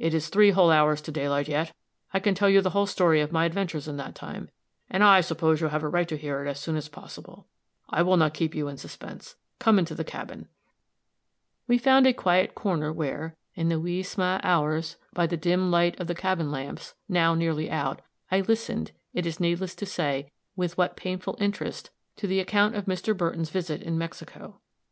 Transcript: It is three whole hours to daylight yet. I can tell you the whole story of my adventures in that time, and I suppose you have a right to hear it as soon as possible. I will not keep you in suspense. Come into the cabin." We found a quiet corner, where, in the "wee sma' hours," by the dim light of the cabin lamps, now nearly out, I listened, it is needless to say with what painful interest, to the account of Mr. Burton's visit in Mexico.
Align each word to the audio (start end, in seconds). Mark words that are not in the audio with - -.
It 0.00 0.14
is 0.14 0.30
three 0.30 0.50
whole 0.50 0.72
hours 0.72 1.00
to 1.02 1.12
daylight 1.12 1.46
yet. 1.46 1.72
I 2.12 2.18
can 2.18 2.34
tell 2.34 2.48
you 2.48 2.60
the 2.60 2.70
whole 2.70 2.86
story 2.88 3.20
of 3.20 3.30
my 3.30 3.44
adventures 3.44 3.86
in 3.86 3.98
that 3.98 4.16
time, 4.16 4.50
and 4.90 5.04
I 5.04 5.20
suppose 5.20 5.60
you 5.60 5.68
have 5.68 5.84
a 5.84 5.88
right 5.88 6.08
to 6.08 6.16
hear 6.16 6.44
it 6.44 6.50
as 6.50 6.58
soon 6.58 6.74
as 6.74 6.88
possible. 6.88 7.46
I 7.88 8.02
will 8.02 8.16
not 8.16 8.34
keep 8.34 8.52
you 8.52 8.66
in 8.66 8.78
suspense. 8.78 9.36
Come 9.60 9.78
into 9.78 9.94
the 9.94 10.02
cabin." 10.02 10.48
We 11.68 11.78
found 11.78 12.08
a 12.08 12.12
quiet 12.12 12.56
corner, 12.56 12.92
where, 12.92 13.36
in 13.54 13.68
the 13.68 13.78
"wee 13.78 14.02
sma' 14.02 14.40
hours," 14.42 14.96
by 15.12 15.28
the 15.28 15.36
dim 15.36 15.70
light 15.70 16.00
of 16.00 16.08
the 16.08 16.16
cabin 16.16 16.50
lamps, 16.50 16.94
now 17.08 17.36
nearly 17.36 17.70
out, 17.70 18.02
I 18.28 18.40
listened, 18.40 18.90
it 19.14 19.24
is 19.24 19.38
needless 19.38 19.76
to 19.76 19.86
say 19.86 20.32
with 20.56 20.76
what 20.76 20.96
painful 20.96 21.36
interest, 21.38 21.90
to 22.16 22.26
the 22.26 22.40
account 22.40 22.74
of 22.74 22.86
Mr. 22.86 23.16
Burton's 23.16 23.50
visit 23.50 23.82
in 23.82 23.96
Mexico. 23.96 24.58